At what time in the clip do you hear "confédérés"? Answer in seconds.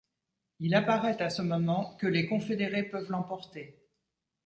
2.25-2.81